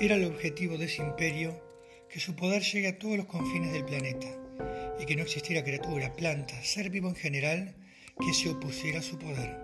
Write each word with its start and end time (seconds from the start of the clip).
Era 0.00 0.14
el 0.14 0.24
objetivo 0.24 0.78
de 0.78 0.86
ese 0.86 1.02
imperio 1.02 1.62
que 2.08 2.20
su 2.20 2.34
poder 2.34 2.62
llegue 2.62 2.88
a 2.88 2.98
todos 2.98 3.18
los 3.18 3.26
confines 3.26 3.70
del 3.70 3.84
planeta 3.84 4.28
y 4.98 5.04
que 5.04 5.14
no 5.14 5.22
existiera 5.22 5.62
criatura, 5.62 6.16
planta, 6.16 6.54
ser 6.64 6.88
vivo 6.88 7.10
en 7.10 7.16
general 7.16 7.74
que 8.18 8.32
se 8.32 8.48
opusiera 8.48 9.00
a 9.00 9.02
su 9.02 9.18
poder. 9.18 9.58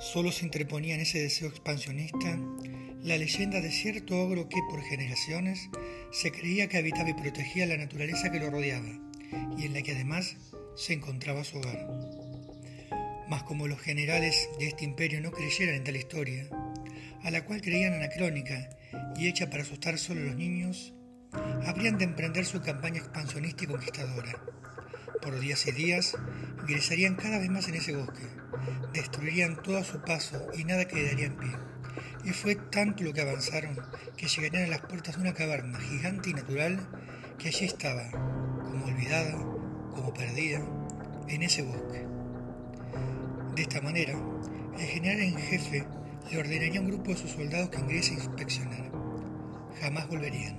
Solo 0.00 0.32
se 0.32 0.44
interponía 0.44 0.96
en 0.96 1.02
ese 1.02 1.20
deseo 1.22 1.48
expansionista 1.48 2.36
la 3.04 3.16
leyenda 3.16 3.60
de 3.60 3.70
cierto 3.70 4.20
ogro 4.20 4.48
que 4.48 4.60
por 4.68 4.82
generaciones 4.82 5.68
se 6.10 6.32
creía 6.32 6.68
que 6.68 6.78
habitaba 6.78 7.10
y 7.10 7.14
protegía 7.14 7.66
la 7.66 7.76
naturaleza 7.76 8.32
que 8.32 8.40
lo 8.40 8.50
rodeaba 8.50 8.98
y 9.56 9.64
en 9.64 9.74
la 9.74 9.82
que 9.82 9.92
además 9.92 10.36
se 10.74 10.92
encontraba 10.92 11.44
su 11.44 11.58
hogar. 11.58 11.86
Mas 13.28 13.44
como 13.44 13.68
los 13.68 13.80
generales 13.80 14.48
de 14.58 14.66
este 14.66 14.84
imperio 14.84 15.20
no 15.20 15.30
creyeran 15.30 15.76
en 15.76 15.84
tal 15.84 15.94
historia, 15.94 16.48
a 17.24 17.30
la 17.30 17.44
cual 17.44 17.62
creían 17.62 17.94
anacrónica 17.94 18.68
y 19.16 19.28
hecha 19.28 19.48
para 19.48 19.62
asustar 19.62 19.98
solo 19.98 20.20
a 20.20 20.24
los 20.24 20.36
niños, 20.36 20.94
habrían 21.66 21.98
de 21.98 22.04
emprender 22.04 22.44
su 22.44 22.60
campaña 22.60 22.98
expansionista 22.98 23.64
y 23.64 23.66
conquistadora. 23.66 24.38
Por 25.22 25.40
días 25.40 25.66
y 25.66 25.72
días 25.72 26.16
ingresarían 26.60 27.16
cada 27.16 27.38
vez 27.38 27.48
más 27.48 27.66
en 27.68 27.76
ese 27.76 27.96
bosque, 27.96 28.26
destruirían 28.92 29.62
todo 29.62 29.78
a 29.78 29.84
su 29.84 30.02
paso 30.02 30.46
y 30.54 30.64
nada 30.64 30.86
quedaría 30.86 31.26
en 31.26 31.36
pie. 31.36 31.50
Y 32.24 32.30
fue 32.30 32.56
tanto 32.56 33.04
lo 33.04 33.12
que 33.12 33.22
avanzaron 33.22 33.78
que 34.16 34.28
llegarían 34.28 34.64
a 34.64 34.76
las 34.76 34.80
puertas 34.82 35.16
de 35.16 35.22
una 35.22 35.34
caverna 35.34 35.80
gigante 35.80 36.30
y 36.30 36.34
natural 36.34 36.78
que 37.38 37.48
allí 37.48 37.64
estaba, 37.64 38.10
como 38.10 38.84
olvidada, 38.84 39.32
como 39.32 40.12
perdida, 40.12 40.60
en 41.28 41.42
ese 41.42 41.62
bosque. 41.62 42.06
De 43.54 43.62
esta 43.62 43.80
manera, 43.80 44.14
el 44.78 44.86
general 44.86 45.20
en 45.20 45.38
jefe 45.38 45.86
le 46.30 46.38
ordenaría 46.38 46.78
a 46.78 46.82
un 46.82 46.88
grupo 46.88 47.10
de 47.10 47.16
sus 47.16 47.30
soldados 47.30 47.70
que 47.70 47.80
ingrese 47.80 48.12
a 48.12 48.14
inspeccionar. 48.14 48.90
Jamás 49.80 50.08
volverían. 50.08 50.58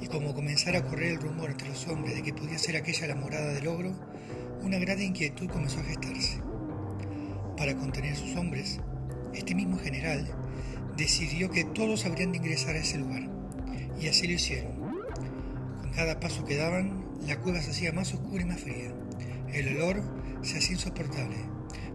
Y 0.00 0.06
como 0.06 0.34
comenzara 0.34 0.78
a 0.78 0.82
correr 0.82 1.12
el 1.12 1.20
rumor 1.20 1.50
entre 1.50 1.68
los 1.68 1.86
hombres 1.88 2.14
de 2.14 2.22
que 2.22 2.32
podía 2.32 2.58
ser 2.58 2.76
aquella 2.76 3.06
la 3.06 3.14
morada 3.14 3.52
del 3.52 3.68
ogro, 3.68 3.92
una 4.62 4.78
gran 4.78 5.00
inquietud 5.00 5.48
comenzó 5.48 5.80
a 5.80 5.84
gestarse. 5.84 6.40
Para 7.56 7.76
contener 7.76 8.14
a 8.14 8.16
sus 8.16 8.34
hombres, 8.36 8.80
este 9.34 9.54
mismo 9.54 9.78
general 9.78 10.26
decidió 10.96 11.50
que 11.50 11.64
todos 11.64 12.06
habrían 12.06 12.32
de 12.32 12.38
ingresar 12.38 12.74
a 12.76 12.80
ese 12.80 12.98
lugar, 12.98 13.28
y 14.00 14.08
así 14.08 14.26
lo 14.26 14.32
hicieron. 14.34 14.72
Con 15.80 15.90
cada 15.92 16.18
paso 16.18 16.44
que 16.44 16.56
daban, 16.56 17.04
la 17.26 17.38
cueva 17.38 17.60
se 17.60 17.70
hacía 17.70 17.92
más 17.92 18.14
oscura 18.14 18.42
y 18.42 18.46
más 18.46 18.60
fría. 18.60 18.94
El 19.52 19.76
olor 19.76 20.02
se 20.42 20.58
hacía 20.58 20.72
insoportable, 20.72 21.36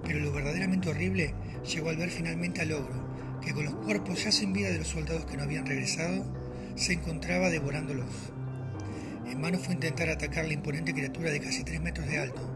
pero 0.04 0.20
lo 0.20 0.32
verdaderamente 0.32 0.90
horrible 0.90 1.34
llegó 1.66 1.90
al 1.90 1.98
ver 1.98 2.10
finalmente 2.10 2.62
al 2.62 2.72
ogro, 2.72 3.40
que 3.42 3.54
con 3.54 3.66
los 3.66 3.76
cuerpos 3.76 4.24
ya 4.24 4.32
sin 4.32 4.54
vida 4.54 4.70
de 4.70 4.80
los 4.80 4.88
soldados 4.88 5.26
que 5.26 5.38
no 5.38 5.44
habían 5.44 5.66
regresado, 5.66 6.26
se 6.76 6.94
encontraba 6.94 7.50
devorándolos. 7.50 8.10
En 9.30 9.42
vano 9.42 9.58
fue 9.58 9.74
intentar 9.74 10.10
atacar 10.10 10.46
la 10.46 10.54
imponente 10.54 10.94
criatura 10.94 11.32
de 11.32 11.42
casi 11.42 11.64
tres 11.64 11.82
metros 11.82 12.08
de 12.08 12.20
alto, 12.20 12.50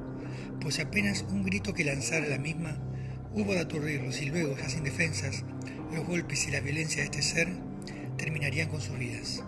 pues 0.61 0.79
apenas 0.79 1.25
un 1.29 1.43
grito 1.43 1.73
que 1.73 1.83
lanzara 1.83 2.27
la 2.27 2.37
misma 2.37 2.77
hubo 3.33 3.53
de 3.53 3.59
aturdirlos 3.59 4.21
y 4.21 4.25
luego, 4.25 4.57
ya 4.57 4.69
sin 4.69 4.83
defensas, 4.83 5.43
los 5.93 6.05
golpes 6.05 6.47
y 6.47 6.51
la 6.51 6.59
violencia 6.59 7.01
de 7.01 7.05
este 7.05 7.21
ser 7.21 7.47
terminarían 8.17 8.69
con 8.69 8.81
sus 8.81 8.97
vidas. 8.97 9.43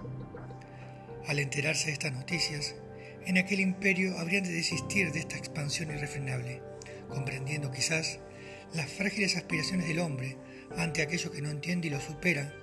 Al 1.27 1.39
enterarse 1.39 1.87
de 1.87 1.93
estas 1.93 2.13
noticias, 2.13 2.75
en 3.25 3.37
aquel 3.37 3.59
imperio 3.59 4.17
habrían 4.17 4.43
de 4.43 4.51
desistir 4.51 5.11
de 5.11 5.19
esta 5.19 5.37
expansión 5.37 5.91
irrefrenable, 5.91 6.61
comprendiendo 7.09 7.71
quizás 7.71 8.19
las 8.73 8.89
frágiles 8.89 9.35
aspiraciones 9.35 9.87
del 9.87 9.99
hombre 9.99 10.37
ante 10.77 11.01
aquello 11.01 11.31
que 11.31 11.41
no 11.41 11.49
entiende 11.49 11.87
y 11.87 11.91
lo 11.91 11.99
supera, 11.99 12.53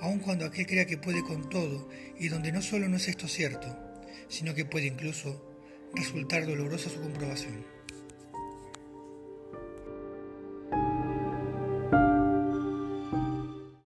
aun 0.00 0.18
cuando 0.18 0.44
aquel 0.44 0.66
crea 0.66 0.86
que 0.86 0.98
puede 0.98 1.22
con 1.22 1.48
todo 1.48 1.88
y 2.18 2.28
donde 2.28 2.52
no 2.52 2.62
solo 2.62 2.88
no 2.88 2.96
es 2.96 3.08
esto 3.08 3.28
cierto, 3.28 3.76
sino 4.28 4.54
que 4.54 4.64
puede 4.64 4.86
incluso 4.86 5.42
resultar 5.94 6.46
dolorosa 6.46 6.90
su 6.90 7.00
comprobación. 7.00 7.73